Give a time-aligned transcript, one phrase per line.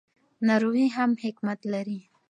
[0.47, 1.99] ناروغي هم حکمت لري.